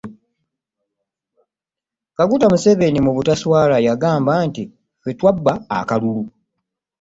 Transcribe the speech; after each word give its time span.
Kaguta 2.15 2.45
Museveni 2.51 2.99
mu 3.05 3.11
butaswala 3.15 3.75
yagamba 3.87 4.33
nti 4.47 4.63
ffe 4.99 5.11
twabba 5.19 5.53
akalulu. 5.79 6.23